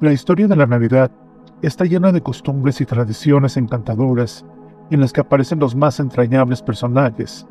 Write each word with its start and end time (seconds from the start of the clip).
La 0.00 0.12
historia 0.12 0.46
de 0.46 0.54
la 0.54 0.66
Navidad 0.68 1.10
está 1.60 1.84
llena 1.84 2.12
de 2.12 2.22
costumbres 2.22 2.80
y 2.80 2.86
tradiciones 2.86 3.56
encantadoras 3.56 4.46
en 4.90 5.00
las 5.00 5.12
que 5.12 5.22
aparecen 5.22 5.58
los 5.58 5.74
más 5.74 5.98
entrañables 5.98 6.62
personajes, 6.62 7.48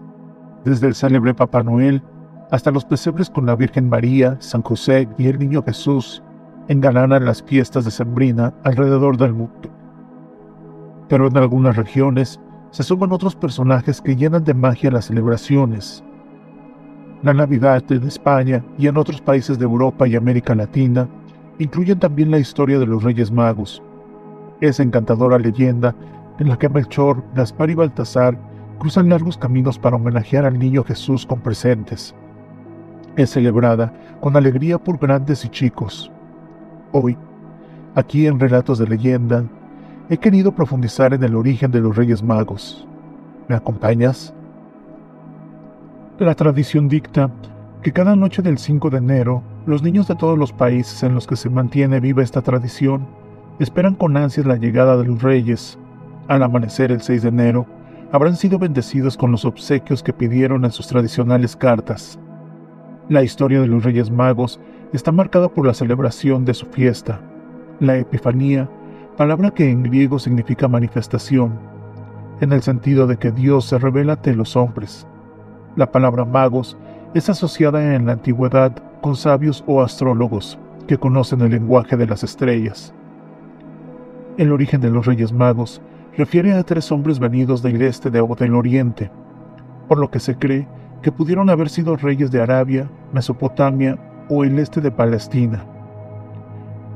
desde 0.63 0.87
el 0.87 0.95
célebre 0.95 1.33
Papá 1.33 1.61
Noel 1.61 2.01
hasta 2.49 2.71
los 2.71 2.85
pesebres 2.85 3.29
con 3.29 3.45
la 3.45 3.57
Virgen 3.57 3.89
María, 3.89 4.37
San 4.39 4.61
José 4.61 5.09
y 5.17 5.27
el 5.27 5.39
Niño 5.39 5.61
Jesús 5.61 6.23
engalanan 6.69 7.25
las 7.25 7.43
fiestas 7.43 7.83
de 7.83 7.91
Sembrina 7.91 8.53
alrededor 8.63 9.17
del 9.17 9.33
mundo. 9.33 9.69
Pero 11.09 11.27
en 11.27 11.35
algunas 11.35 11.75
regiones 11.75 12.39
se 12.71 12.83
suman 12.83 13.11
otros 13.11 13.35
personajes 13.35 13.99
que 13.99 14.15
llenan 14.15 14.45
de 14.45 14.53
magia 14.53 14.89
las 14.89 15.07
celebraciones. 15.07 16.01
La 17.23 17.33
Navidad 17.33 17.83
en 17.89 18.03
España 18.07 18.63
y 18.77 18.87
en 18.87 18.95
otros 18.95 19.19
países 19.19 19.59
de 19.59 19.65
Europa 19.65 20.07
y 20.07 20.15
América 20.15 20.55
Latina 20.55 21.09
incluyen 21.59 21.99
también 21.99 22.31
la 22.31 22.39
historia 22.39 22.79
de 22.79 22.85
los 22.85 23.03
Reyes 23.03 23.31
Magos, 23.31 23.81
esa 24.61 24.83
encantadora 24.83 25.37
leyenda 25.37 25.95
en 26.39 26.49
la 26.49 26.57
que 26.57 26.69
Melchor, 26.69 27.23
Gaspar 27.33 27.69
y 27.69 27.75
Baltasar 27.75 28.37
cruzan 28.79 29.09
largos 29.09 29.37
caminos 29.37 29.79
para 29.79 29.95
homenajear 29.95 30.45
al 30.45 30.59
niño 30.59 30.83
Jesús 30.83 31.25
con 31.25 31.41
presentes. 31.41 32.13
Es 33.15 33.31
celebrada 33.31 33.91
con 34.19 34.35
alegría 34.37 34.77
por 34.77 34.99
grandes 34.99 35.43
y 35.45 35.49
chicos. 35.49 36.11
Hoy, 36.91 37.17
aquí 37.95 38.27
en 38.27 38.39
Relatos 38.39 38.77
de 38.77 38.87
Leyenda, 38.87 39.43
he 40.09 40.17
querido 40.17 40.53
profundizar 40.53 41.13
en 41.13 41.23
el 41.23 41.35
origen 41.35 41.71
de 41.71 41.81
los 41.81 41.95
Reyes 41.95 42.21
Magos. 42.21 42.87
¿Me 43.47 43.55
acompañas? 43.55 44.33
La 46.19 46.35
tradición 46.35 46.87
dicta 46.87 47.31
que 47.81 47.91
cada 47.91 48.15
noche 48.15 48.41
del 48.41 48.57
5 48.57 48.89
de 48.89 48.97
enero 48.97 49.43
los 49.65 49.83
niños 49.83 50.07
de 50.07 50.15
todos 50.15 50.37
los 50.37 50.51
países 50.51 51.03
en 51.03 51.13
los 51.13 51.27
que 51.27 51.35
se 51.35 51.49
mantiene 51.49 51.99
viva 51.99 52.23
esta 52.23 52.41
tradición 52.41 53.07
esperan 53.59 53.95
con 53.95 54.17
ansias 54.17 54.45
la 54.45 54.55
llegada 54.55 54.97
de 54.97 55.05
los 55.05 55.21
reyes. 55.21 55.77
Al 56.27 56.43
amanecer 56.43 56.91
el 56.91 57.01
6 57.01 57.23
de 57.23 57.29
enero, 57.29 57.65
habrán 58.11 58.35
sido 58.35 58.59
bendecidos 58.59 59.17
con 59.17 59.31
los 59.31 59.45
obsequios 59.45 60.03
que 60.03 60.13
pidieron 60.13 60.65
en 60.65 60.71
sus 60.71 60.87
tradicionales 60.87 61.55
cartas. 61.55 62.19
La 63.09 63.23
historia 63.23 63.61
de 63.61 63.67
los 63.67 63.83
Reyes 63.83 64.11
Magos 64.11 64.59
está 64.93 65.11
marcada 65.11 65.49
por 65.49 65.65
la 65.65 65.73
celebración 65.73 66.45
de 66.45 66.53
su 66.53 66.65
fiesta, 66.67 67.21
la 67.79 67.97
Epifanía, 67.97 68.69
palabra 69.15 69.51
que 69.51 69.69
en 69.69 69.83
griego 69.83 70.19
significa 70.19 70.67
manifestación, 70.67 71.57
en 72.41 72.53
el 72.53 72.61
sentido 72.61 73.07
de 73.07 73.17
que 73.17 73.31
Dios 73.31 73.65
se 73.65 73.79
revela 73.79 74.13
ante 74.13 74.35
los 74.35 74.55
hombres. 74.55 75.07
La 75.75 75.91
palabra 75.91 76.25
magos 76.25 76.77
es 77.13 77.29
asociada 77.29 77.95
en 77.95 78.05
la 78.05 78.13
antigüedad 78.13 78.73
con 79.01 79.15
sabios 79.15 79.63
o 79.65 79.81
astrólogos 79.81 80.59
que 80.87 80.97
conocen 80.97 81.41
el 81.41 81.51
lenguaje 81.51 81.95
de 81.95 82.05
las 82.05 82.23
estrellas. 82.23 82.93
El 84.37 84.51
origen 84.51 84.81
de 84.81 84.89
los 84.89 85.05
Reyes 85.05 85.31
Magos 85.31 85.81
refiere 86.17 86.53
a 86.53 86.63
tres 86.63 86.91
hombres 86.91 87.19
venidos 87.19 87.61
del 87.61 87.81
este 87.81 88.11
de 88.11 88.19
o 88.19 88.35
del 88.35 88.55
oriente, 88.55 89.09
por 89.87 89.99
lo 89.99 90.11
que 90.11 90.19
se 90.19 90.35
cree 90.35 90.67
que 91.01 91.11
pudieron 91.11 91.49
haber 91.49 91.69
sido 91.69 91.95
reyes 91.95 92.29
de 92.29 92.41
Arabia, 92.41 92.89
Mesopotamia 93.13 93.97
o 94.29 94.43
el 94.43 94.59
este 94.59 94.81
de 94.81 94.91
Palestina. 94.91 95.63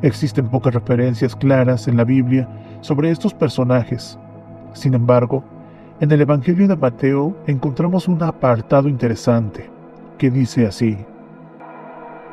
Existen 0.01 0.49
pocas 0.49 0.73
referencias 0.73 1.35
claras 1.35 1.87
en 1.87 1.95
la 1.95 2.03
Biblia 2.03 2.49
sobre 2.81 3.11
estos 3.11 3.33
personajes. 3.33 4.19
Sin 4.73 4.93
embargo, 4.93 5.43
en 5.99 6.11
el 6.11 6.21
Evangelio 6.21 6.67
de 6.67 6.75
Mateo 6.75 7.35
encontramos 7.47 8.07
un 8.07 8.21
apartado 8.23 8.89
interesante 8.89 9.70
que 10.21 10.29
dice 10.29 10.67
así. 10.67 11.03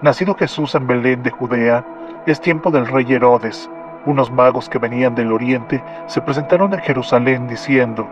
Nacido 0.02 0.34
Jesús 0.34 0.74
en 0.74 0.86
Belén 0.86 1.22
de 1.22 1.30
Judea, 1.30 1.82
es 2.26 2.38
tiempo 2.38 2.70
del 2.70 2.86
rey 2.86 3.10
Herodes. 3.10 3.70
Unos 4.04 4.30
magos 4.30 4.68
que 4.68 4.78
venían 4.78 5.14
del 5.14 5.32
oriente 5.32 5.82
se 6.06 6.20
presentaron 6.20 6.74
en 6.74 6.80
Jerusalén 6.80 7.48
diciendo, 7.48 8.06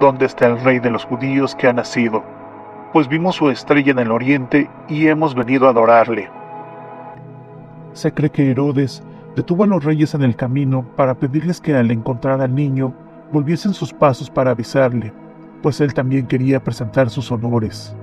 ¿Dónde 0.00 0.24
está 0.24 0.46
el 0.46 0.58
rey 0.58 0.78
de 0.78 0.88
los 0.88 1.04
judíos 1.04 1.54
que 1.54 1.68
ha 1.68 1.74
nacido? 1.74 2.24
Pues 2.94 3.06
vimos 3.06 3.36
su 3.36 3.50
estrella 3.50 3.92
en 3.92 3.98
el 3.98 4.10
oriente 4.10 4.70
y 4.88 5.06
hemos 5.06 5.34
venido 5.34 5.66
a 5.66 5.72
adorarle. 5.72 6.30
Se 7.92 8.10
cree 8.10 8.30
que 8.30 8.52
Herodes 8.52 9.02
detuvo 9.36 9.64
a 9.64 9.66
los 9.66 9.84
reyes 9.84 10.14
en 10.14 10.22
el 10.22 10.34
camino 10.34 10.82
para 10.96 11.12
pedirles 11.12 11.60
que 11.60 11.76
al 11.76 11.90
encontrar 11.90 12.40
al 12.40 12.54
niño 12.54 12.94
volviesen 13.30 13.74
sus 13.74 13.92
pasos 13.92 14.30
para 14.30 14.52
avisarle, 14.52 15.12
pues 15.62 15.82
él 15.82 15.92
también 15.92 16.26
quería 16.26 16.64
presentar 16.64 17.10
sus 17.10 17.30
honores. 17.30 17.94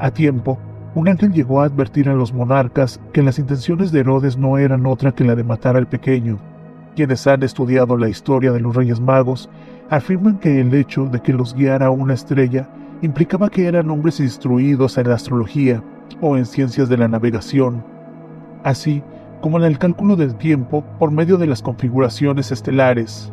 A 0.00 0.12
tiempo, 0.12 0.58
un 0.94 1.08
ángel 1.08 1.32
llegó 1.32 1.60
a 1.60 1.64
advertir 1.64 2.08
a 2.08 2.14
los 2.14 2.32
monarcas 2.32 3.00
que 3.12 3.22
las 3.22 3.38
intenciones 3.38 3.90
de 3.90 4.00
Herodes 4.00 4.36
no 4.36 4.56
eran 4.56 4.86
otra 4.86 5.12
que 5.12 5.24
la 5.24 5.34
de 5.34 5.42
matar 5.42 5.76
al 5.76 5.88
pequeño. 5.88 6.38
Quienes 6.94 7.26
han 7.26 7.42
estudiado 7.42 7.96
la 7.96 8.08
historia 8.08 8.52
de 8.52 8.60
los 8.60 8.76
Reyes 8.76 9.00
Magos 9.00 9.50
afirman 9.90 10.38
que 10.38 10.60
el 10.60 10.72
hecho 10.72 11.06
de 11.06 11.20
que 11.20 11.32
los 11.32 11.54
guiara 11.54 11.90
una 11.90 12.14
estrella 12.14 12.68
implicaba 13.02 13.50
que 13.50 13.66
eran 13.66 13.90
hombres 13.90 14.20
instruidos 14.20 14.98
en 14.98 15.08
la 15.08 15.14
astrología 15.14 15.82
o 16.20 16.36
en 16.36 16.46
ciencias 16.46 16.88
de 16.88 16.96
la 16.96 17.08
navegación, 17.08 17.84
así 18.64 19.02
como 19.40 19.58
en 19.58 19.64
el 19.64 19.78
cálculo 19.78 20.16
del 20.16 20.36
tiempo 20.36 20.84
por 20.98 21.10
medio 21.10 21.38
de 21.38 21.46
las 21.46 21.62
configuraciones 21.62 22.50
estelares. 22.50 23.32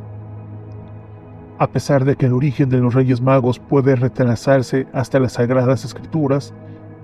A 1.58 1.68
pesar 1.68 2.04
de 2.04 2.18
que 2.18 2.26
el 2.26 2.34
origen 2.34 2.70
de 2.70 2.80
los 2.80 2.94
Reyes 2.94 3.22
Magos 3.22 3.60
puede 3.60 3.96
retrasarse 3.96 4.88
hasta 4.92 5.20
las 5.22 5.34
Sagradas 5.34 5.86
Escrituras, 5.86 6.54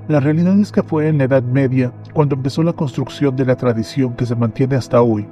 la 0.10 0.20
realidad 0.20 0.60
es 0.60 0.74
que 0.74 0.84
fue 0.84 1.08
en 1.08 1.20
la 1.20 1.24
Edad 1.24 1.44
Media 1.44 1.94
cuando 2.14 2.36
empezó 2.36 2.62
la 2.62 2.74
construcción 2.74 3.36
de 3.38 3.46
la 3.46 3.56
tradición 3.56 4.14
que 4.14 4.26
se 4.26 4.36
mantiene 4.36 4.76
hasta 4.76 5.02
hoy. 5.02 5.26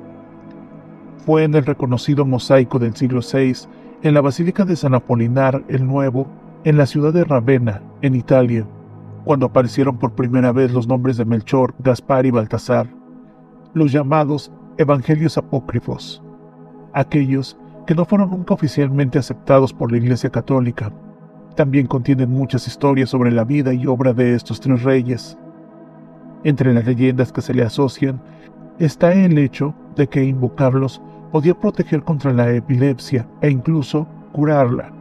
Fue 1.26 1.44
en 1.44 1.54
el 1.54 1.66
reconocido 1.66 2.26
mosaico 2.26 2.80
del 2.80 2.96
siglo 2.96 3.20
VI, 3.20 3.68
en 4.04 4.14
la 4.14 4.22
Basílica 4.22 4.64
de 4.64 4.78
San 4.78 4.96
Apolinar 4.96 5.66
el 5.68 5.86
Nuevo, 5.86 6.26
en 6.64 6.78
la 6.78 6.86
ciudad 6.86 7.12
de 7.12 7.26
Ravenna, 7.26 7.82
en 8.02 8.16
Italia, 8.16 8.66
cuando 9.26 9.48
aparecieron 9.48 9.98
por 9.98 10.14
primera 10.14 10.54
vez 10.54 10.72
los 10.72 10.88
nombres 10.88 11.18
de 11.18 11.26
Melchor, 11.26 11.76
Gaspar 11.80 12.26
y 12.26 12.32
Baltasar, 12.32 12.88
los 13.74 13.92
llamados 13.92 14.50
Evangelios 14.78 15.38
Apócrifos, 15.38 16.24
aquellos 16.94 17.58
que 17.90 17.96
no 17.96 18.06
fueron 18.06 18.30
nunca 18.30 18.54
oficialmente 18.54 19.18
aceptados 19.18 19.74
por 19.74 19.92
la 19.92 19.98
Iglesia 19.98 20.30
Católica, 20.30 20.92
también 21.56 21.88
contienen 21.88 22.30
muchas 22.30 22.68
historias 22.68 23.10
sobre 23.10 23.32
la 23.32 23.44
vida 23.46 23.74
y 23.74 23.88
obra 23.88 24.14
de 24.14 24.36
estos 24.36 24.60
tres 24.60 24.84
reyes. 24.84 25.40
Entre 26.44 26.72
las 26.72 26.86
leyendas 26.86 27.32
que 27.32 27.42
se 27.42 27.52
le 27.52 27.64
asocian 27.64 28.22
está 28.78 29.14
el 29.14 29.40
hecho 29.40 29.74
de 29.96 30.06
que 30.08 30.24
invocarlos 30.24 31.02
podía 31.32 31.60
proteger 31.60 32.04
contra 32.04 32.32
la 32.32 32.54
epilepsia 32.54 33.28
e 33.42 33.50
incluso 33.50 34.06
curarla. 34.34 34.92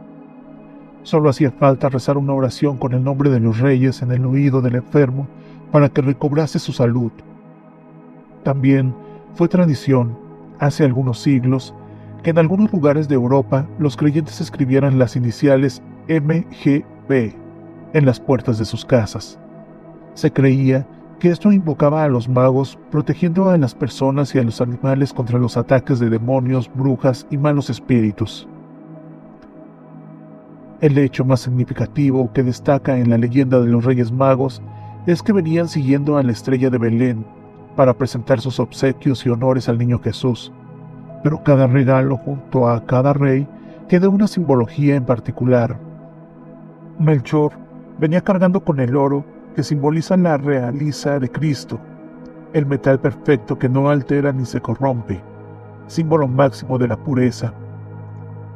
Solo 1.03 1.29
hacía 1.29 1.51
falta 1.51 1.89
rezar 1.89 2.17
una 2.17 2.33
oración 2.33 2.77
con 2.77 2.93
el 2.93 3.03
nombre 3.03 3.29
de 3.29 3.39
los 3.39 3.59
reyes 3.59 4.01
en 4.01 4.11
el 4.13 4.25
oído 4.25 4.61
del 4.61 4.77
enfermo 4.77 5.27
para 5.71 5.89
que 5.89 6.01
recobrase 6.01 6.57
su 6.57 6.73
salud. 6.73 7.11
También 8.41 8.95
fue 9.35 9.47
tradición, 9.47 10.17
hace 10.57 10.85
algunos 10.85 11.19
siglos, 11.19 11.75
en 12.23 12.37
algunos 12.37 12.71
lugares 12.71 13.07
de 13.07 13.15
Europa 13.15 13.67
los 13.79 13.95
creyentes 13.95 14.41
escribieran 14.41 14.99
las 14.99 15.15
iniciales 15.15 15.81
MGB 16.07 17.33
en 17.93 18.05
las 18.05 18.19
puertas 18.19 18.57
de 18.59 18.65
sus 18.65 18.85
casas. 18.85 19.39
Se 20.13 20.31
creía 20.31 20.85
que 21.19 21.29
esto 21.29 21.51
invocaba 21.51 22.03
a 22.03 22.07
los 22.07 22.29
magos 22.29 22.79
protegiendo 22.91 23.49
a 23.49 23.57
las 23.57 23.75
personas 23.75 24.33
y 24.33 24.39
a 24.39 24.43
los 24.43 24.61
animales 24.61 25.13
contra 25.13 25.37
los 25.37 25.57
ataques 25.57 25.99
de 25.99 26.09
demonios, 26.09 26.69
brujas 26.73 27.27
y 27.29 27.37
malos 27.37 27.69
espíritus. 27.69 28.47
El 30.81 30.97
hecho 30.97 31.25
más 31.25 31.41
significativo 31.41 32.31
que 32.31 32.43
destaca 32.43 32.97
en 32.97 33.09
la 33.09 33.17
leyenda 33.17 33.59
de 33.59 33.67
los 33.67 33.83
Reyes 33.83 34.13
Magos 34.13 34.61
es 35.07 35.21
que 35.21 35.33
venían 35.33 35.67
siguiendo 35.67 36.17
a 36.17 36.23
la 36.23 36.31
estrella 36.31 36.69
de 36.69 36.77
Belén 36.77 37.25
para 37.75 37.93
presentar 37.97 38.39
sus 38.39 38.59
obsequios 38.59 39.25
y 39.25 39.29
honores 39.29 39.67
al 39.67 39.77
niño 39.77 39.99
Jesús, 39.99 40.53
pero 41.23 41.43
cada 41.43 41.67
regalo 41.67 42.17
junto 42.17 42.67
a 42.67 42.85
cada 42.85 43.13
rey 43.13 43.47
tiene 43.87 44.07
una 44.07 44.27
simbología 44.27 44.95
en 44.95 45.05
particular. 45.05 45.77
Melchor 46.99 47.53
venía 47.99 48.21
cargando 48.21 48.59
con 48.61 48.79
el 48.79 48.95
oro 48.95 49.25
que 49.55 49.63
simboliza 49.63 50.15
la 50.17 50.37
realiza 50.37 51.19
de 51.19 51.29
Cristo, 51.29 51.79
el 52.53 52.65
metal 52.65 52.99
perfecto 52.99 53.57
que 53.57 53.69
no 53.69 53.89
altera 53.89 54.31
ni 54.31 54.45
se 54.45 54.61
corrompe, 54.61 55.21
símbolo 55.87 56.27
máximo 56.27 56.77
de 56.77 56.87
la 56.87 56.97
pureza. 56.97 57.53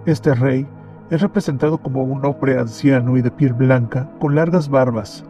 Este 0.06 0.34
rey 0.34 0.68
es 1.10 1.22
representado 1.22 1.78
como 1.78 2.04
un 2.04 2.26
hombre 2.26 2.60
anciano 2.60 3.18
y 3.18 3.22
de 3.22 3.32
piel 3.32 3.54
blanca 3.54 4.10
con 4.20 4.36
largas 4.36 4.70
barbas. 4.70 5.24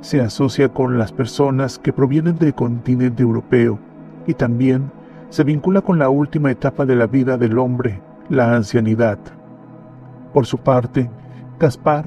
Se 0.00 0.20
asocia 0.20 0.68
con 0.68 0.98
las 0.98 1.12
personas 1.12 1.78
que 1.78 1.92
provienen 1.92 2.36
del 2.36 2.54
continente 2.54 3.22
europeo 3.22 3.78
y 4.26 4.34
también 4.34 4.90
se 5.34 5.42
vincula 5.42 5.80
con 5.80 5.98
la 5.98 6.10
última 6.10 6.52
etapa 6.52 6.86
de 6.86 6.94
la 6.94 7.08
vida 7.08 7.36
del 7.36 7.58
hombre, 7.58 8.00
la 8.28 8.54
ancianidad. 8.54 9.18
Por 10.32 10.46
su 10.46 10.58
parte, 10.58 11.10
Caspar 11.58 12.06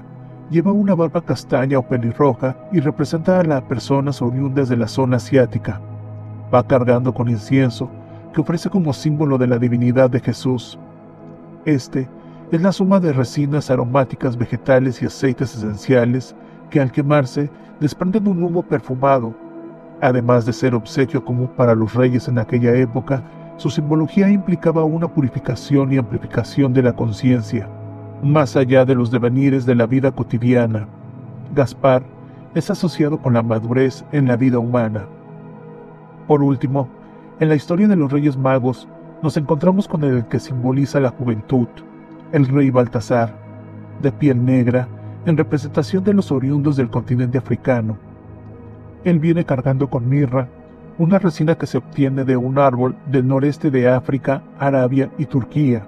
Lleva 0.50 0.72
una 0.72 0.96
barba 0.96 1.20
castaña 1.20 1.78
o 1.78 1.86
pelirroja 1.86 2.56
y 2.72 2.80
representa 2.80 3.42
a 3.42 3.44
las 3.44 3.64
personas 3.64 4.22
oriundas 4.22 4.70
de 4.70 4.78
la 4.78 4.88
zona 4.88 5.18
asiática. 5.18 5.82
Va 6.54 6.66
cargando 6.66 7.14
con 7.14 7.28
incienso, 7.28 7.90
que 8.34 8.40
ofrece 8.40 8.70
como 8.70 8.94
símbolo 8.94 9.38
de 9.38 9.48
la 9.48 9.58
divinidad 9.58 10.10
de 10.10 10.22
Jesús. 10.22 10.80
Este 11.66 12.08
es 12.50 12.62
la 12.62 12.72
suma 12.72 13.02
de 13.02 13.12
resinas 13.12 13.70
aromáticas 13.70 14.38
vegetales 14.38 15.02
y 15.02 15.08
aceites 15.08 15.54
esenciales 15.54 16.34
que 16.70 16.80
al 16.80 16.94
quemarse 16.94 17.50
desprenden 17.82 18.30
un 18.30 18.42
humo 18.42 18.64
perfumado. 18.64 19.36
Además 20.02 20.46
de 20.46 20.54
ser 20.54 20.76
obsequio 20.76 21.26
común 21.26 21.50
para 21.58 21.74
los 21.74 21.94
reyes 21.94 22.28
en 22.28 22.38
aquella 22.38 22.76
época, 22.76 23.24
su 23.58 23.72
simbología 23.72 24.30
implicaba 24.30 24.84
una 24.84 25.08
purificación 25.08 25.92
y 25.92 25.98
amplificación 25.98 26.74
de 26.74 26.84
la 26.84 26.94
conciencia, 26.94 27.68
más 28.22 28.56
allá 28.56 28.86
de 28.86 28.94
los 28.94 29.10
devenires 29.10 29.66
de 29.66 29.74
la 29.74 29.88
vida 29.88 30.12
cotidiana. 30.12 30.88
Gaspar 31.56 32.04
es 32.54 32.70
asociado 32.70 33.18
con 33.18 33.34
la 33.34 33.42
madurez 33.42 34.06
en 34.12 34.28
la 34.28 34.36
vida 34.36 34.60
humana. 34.60 35.06
Por 36.28 36.44
último, 36.44 36.88
en 37.40 37.50
la 37.50 37.56
historia 37.56 37.88
de 37.88 37.96
los 37.96 38.12
Reyes 38.12 38.38
Magos, 38.38 38.88
nos 39.24 39.38
encontramos 39.38 39.88
con 39.88 40.04
el 40.04 40.26
que 40.26 40.40
simboliza 40.40 41.00
la 41.00 41.10
juventud, 41.10 41.68
el 42.32 42.48
rey 42.48 42.70
Baltasar, 42.70 43.34
de 44.02 44.12
piel 44.12 44.46
negra, 44.46 44.88
en 45.26 45.38
representación 45.38 46.04
de 46.04 46.14
los 46.14 46.32
oriundos 46.32 46.78
del 46.78 46.90
continente 46.90 47.38
africano. 47.38 47.98
Él 49.04 49.20
viene 49.20 49.46
cargando 49.46 49.90
con 49.90 50.10
mirra, 50.10 50.48
una 50.98 51.20
resina 51.20 51.56
que 51.56 51.68
se 51.68 51.78
obtiene 51.78 52.24
de 52.24 52.38
un 52.38 52.58
árbol 52.58 52.96
del 53.06 53.28
noreste 53.28 53.70
de 53.70 53.88
África, 53.90 54.42
Arabia 54.58 55.12
y 55.18 55.26
Turquía. 55.26 55.86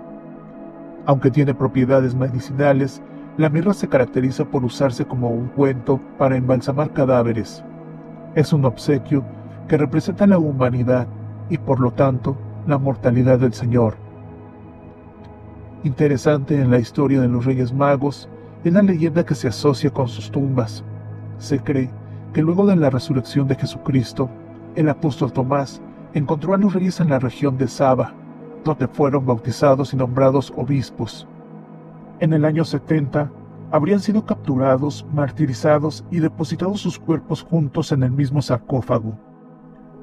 Aunque 1.05 1.31
tiene 1.31 1.55
propiedades 1.55 2.13
medicinales, 2.13 3.01
la 3.37 3.49
mirra 3.49 3.73
se 3.73 3.87
caracteriza 3.87 4.45
por 4.45 4.63
usarse 4.63 5.05
como 5.05 5.29
un 5.29 5.47
cuento 5.47 5.99
para 6.17 6.35
embalsamar 6.35 6.93
cadáveres. 6.93 7.63
Es 8.35 8.53
un 8.53 8.65
obsequio 8.65 9.23
que 9.67 9.77
representa 9.77 10.27
la 10.27 10.37
humanidad 10.37 11.07
y 11.49 11.57
por 11.57 11.79
lo 11.79 11.91
tanto 11.91 12.37
la 12.67 12.77
mortalidad 12.77 13.39
del 13.39 13.53
Señor. 13.53 13.95
Interesante 15.83 16.61
en 16.61 16.69
la 16.69 16.79
historia 16.79 17.21
de 17.21 17.29
los 17.29 17.45
Reyes 17.45 17.73
Magos 17.73 18.29
es 18.63 18.73
la 18.73 18.81
leyenda 18.81 19.25
que 19.25 19.35
se 19.35 19.47
asocia 19.47 19.89
con 19.89 20.07
sus 20.07 20.29
tumbas. 20.29 20.83
Se 21.37 21.59
cree 21.59 21.89
que 22.33 22.41
luego 22.41 22.65
de 22.65 22.75
la 22.75 22.89
resurrección 22.89 23.47
de 23.47 23.55
Jesucristo, 23.55 24.29
el 24.75 24.89
apóstol 24.89 25.31
Tomás 25.31 25.81
encontró 26.13 26.53
a 26.53 26.57
los 26.57 26.73
reyes 26.73 26.99
en 26.99 27.09
la 27.09 27.19
región 27.19 27.57
de 27.57 27.67
Saba, 27.67 28.13
donde 28.63 28.87
fueron 28.87 29.25
bautizados 29.25 29.93
y 29.93 29.97
nombrados 29.97 30.53
obispos. 30.55 31.27
En 32.19 32.33
el 32.33 32.45
año 32.45 32.65
70, 32.65 33.31
habrían 33.71 33.99
sido 33.99 34.25
capturados, 34.25 35.05
martirizados 35.13 36.03
y 36.11 36.19
depositados 36.19 36.81
sus 36.81 36.99
cuerpos 36.99 37.43
juntos 37.43 37.91
en 37.91 38.03
el 38.03 38.11
mismo 38.11 38.41
sarcófago. 38.41 39.13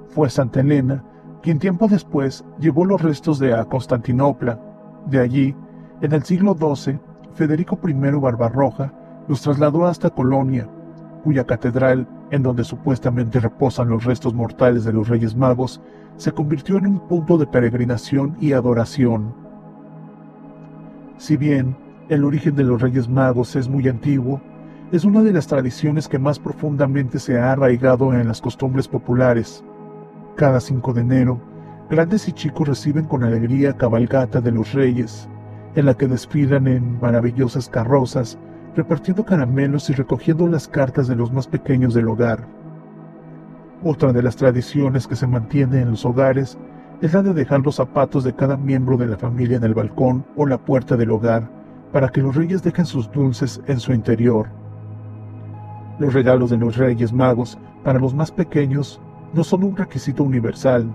Fue 0.08 0.30
Santa 0.30 0.60
Elena 0.60 1.04
quien 1.42 1.60
tiempo 1.60 1.86
después 1.86 2.44
llevó 2.58 2.84
los 2.84 3.00
restos 3.02 3.38
de 3.38 3.54
a 3.54 3.64
Constantinopla. 3.64 4.58
De 5.06 5.20
allí, 5.20 5.54
en 6.00 6.12
el 6.12 6.24
siglo 6.24 6.56
XII, 6.58 6.98
Federico 7.34 7.78
I 7.86 7.92
Barbarroja 7.92 8.92
los 9.28 9.42
trasladó 9.42 9.86
hasta 9.86 10.10
Colonia, 10.10 10.68
cuya 11.22 11.44
catedral 11.44 12.08
en 12.30 12.42
donde 12.42 12.64
supuestamente 12.64 13.40
reposan 13.40 13.88
los 13.88 14.04
restos 14.04 14.34
mortales 14.34 14.84
de 14.84 14.92
los 14.92 15.08
Reyes 15.08 15.36
Magos, 15.36 15.80
se 16.16 16.32
convirtió 16.32 16.78
en 16.78 16.86
un 16.86 17.00
punto 17.00 17.38
de 17.38 17.46
peregrinación 17.46 18.36
y 18.40 18.52
adoración. 18.52 19.34
Si 21.18 21.36
bien 21.36 21.76
el 22.08 22.24
origen 22.24 22.56
de 22.56 22.64
los 22.64 22.80
Reyes 22.80 23.08
Magos 23.08 23.56
es 23.56 23.68
muy 23.68 23.88
antiguo, 23.88 24.40
es 24.92 25.04
una 25.04 25.22
de 25.22 25.32
las 25.32 25.46
tradiciones 25.46 26.08
que 26.08 26.18
más 26.18 26.38
profundamente 26.38 27.18
se 27.18 27.38
ha 27.38 27.52
arraigado 27.52 28.14
en 28.14 28.28
las 28.28 28.40
costumbres 28.40 28.86
populares. 28.86 29.64
Cada 30.36 30.60
5 30.60 30.92
de 30.94 31.00
enero, 31.00 31.40
grandes 31.90 32.28
y 32.28 32.32
chicos 32.32 32.68
reciben 32.68 33.04
con 33.06 33.24
alegría 33.24 33.76
cabalgata 33.76 34.40
de 34.40 34.52
los 34.52 34.72
Reyes, 34.72 35.28
en 35.74 35.86
la 35.86 35.94
que 35.94 36.06
desfilan 36.06 36.66
en 36.68 37.00
maravillosas 37.00 37.68
carrozas 37.68 38.38
repartiendo 38.76 39.24
caramelos 39.24 39.88
y 39.88 39.94
recogiendo 39.94 40.46
las 40.46 40.68
cartas 40.68 41.08
de 41.08 41.16
los 41.16 41.32
más 41.32 41.46
pequeños 41.46 41.94
del 41.94 42.08
hogar. 42.08 42.46
Otra 43.82 44.12
de 44.12 44.22
las 44.22 44.36
tradiciones 44.36 45.06
que 45.06 45.16
se 45.16 45.26
mantiene 45.26 45.80
en 45.80 45.92
los 45.92 46.04
hogares 46.04 46.58
es 47.00 47.14
la 47.14 47.22
de 47.22 47.32
dejar 47.32 47.60
los 47.60 47.76
zapatos 47.76 48.22
de 48.22 48.34
cada 48.34 48.58
miembro 48.58 48.98
de 48.98 49.06
la 49.06 49.16
familia 49.16 49.56
en 49.56 49.64
el 49.64 49.72
balcón 49.72 50.26
o 50.36 50.46
la 50.46 50.58
puerta 50.58 50.96
del 50.96 51.10
hogar 51.10 51.48
para 51.90 52.10
que 52.10 52.20
los 52.20 52.36
reyes 52.36 52.62
dejen 52.62 52.84
sus 52.84 53.10
dulces 53.10 53.62
en 53.66 53.80
su 53.80 53.94
interior. 53.94 54.48
Los 55.98 56.12
regalos 56.12 56.50
de 56.50 56.58
los 56.58 56.76
reyes 56.76 57.14
magos 57.14 57.58
para 57.82 57.98
los 57.98 58.14
más 58.14 58.30
pequeños 58.30 59.00
no 59.32 59.42
son 59.42 59.64
un 59.64 59.76
requisito 59.76 60.22
universal. 60.22 60.86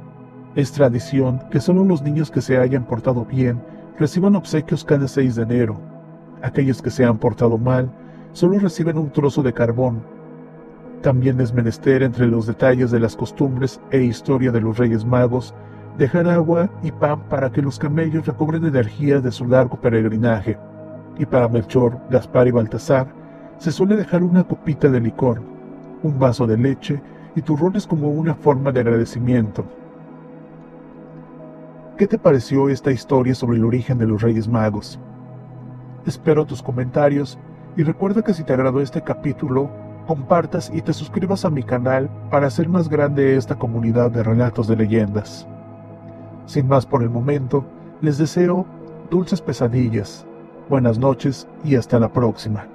Es 0.53 0.71
tradición 0.71 1.41
que 1.49 1.59
solo 1.59 1.83
los 1.83 2.03
niños 2.03 2.29
que 2.29 2.41
se 2.41 2.59
hayan 2.59 2.85
portado 2.85 3.25
bien 3.25 3.59
reciban 3.97 4.35
obsequios 4.35 4.85
cada 4.85 5.07
6 5.07 5.35
de 5.35 5.43
enero 5.43 5.90
Aquellos 6.43 6.81
que 6.81 6.89
se 6.89 7.05
han 7.05 7.17
portado 7.17 7.57
mal 7.57 7.91
solo 8.33 8.57
reciben 8.59 8.97
un 8.97 9.11
trozo 9.11 9.43
de 9.43 9.53
carbón. 9.53 10.01
También 11.01 11.39
es 11.41 11.53
menester 11.53 12.03
entre 12.03 12.27
los 12.27 12.45
detalles 12.45 12.91
de 12.91 12.99
las 12.99 13.15
costumbres 13.15 13.81
e 13.91 14.01
historia 14.01 14.51
de 14.51 14.61
los 14.61 14.77
Reyes 14.77 15.05
Magos 15.05 15.53
dejar 15.97 16.27
agua 16.27 16.69
y 16.83 16.91
pan 16.91 17.21
para 17.29 17.51
que 17.51 17.61
los 17.61 17.77
camellos 17.77 18.25
recobren 18.25 18.65
energía 18.65 19.19
de 19.19 19.31
su 19.31 19.45
largo 19.47 19.79
peregrinaje. 19.79 20.57
Y 21.17 21.25
para 21.25 21.47
Melchor, 21.47 21.99
Gaspar 22.09 22.47
y 22.47 22.51
Baltasar 22.51 23.07
se 23.57 23.71
suele 23.71 23.95
dejar 23.95 24.23
una 24.23 24.43
copita 24.43 24.89
de 24.89 24.99
licor, 24.99 25.41
un 26.03 26.17
vaso 26.17 26.47
de 26.47 26.57
leche 26.57 27.01
y 27.35 27.41
turrones 27.41 27.85
como 27.85 28.09
una 28.09 28.33
forma 28.33 28.71
de 28.71 28.79
agradecimiento. 28.79 29.65
¿Qué 31.97 32.07
te 32.07 32.17
pareció 32.17 32.69
esta 32.69 32.91
historia 32.91 33.35
sobre 33.35 33.57
el 33.57 33.65
origen 33.65 33.97
de 33.99 34.07
los 34.07 34.21
Reyes 34.21 34.47
Magos? 34.47 34.99
Espero 36.05 36.45
tus 36.45 36.63
comentarios 36.63 37.37
y 37.77 37.83
recuerda 37.83 38.23
que 38.23 38.33
si 38.33 38.43
te 38.43 38.53
agradó 38.53 38.81
este 38.81 39.01
capítulo, 39.01 39.69
compartas 40.07 40.71
y 40.73 40.81
te 40.81 40.93
suscribas 40.93 41.45
a 41.45 41.49
mi 41.49 41.63
canal 41.63 42.09
para 42.29 42.47
hacer 42.47 42.67
más 42.67 42.89
grande 42.89 43.37
esta 43.37 43.55
comunidad 43.55 44.11
de 44.11 44.23
relatos 44.23 44.67
de 44.67 44.75
leyendas. 44.75 45.47
Sin 46.45 46.67
más 46.67 46.85
por 46.85 47.03
el 47.03 47.09
momento, 47.09 47.63
les 48.01 48.17
deseo 48.17 48.65
dulces 49.09 49.41
pesadillas, 49.41 50.25
buenas 50.69 50.97
noches 50.97 51.47
y 51.63 51.75
hasta 51.75 51.99
la 51.99 52.11
próxima. 52.11 52.70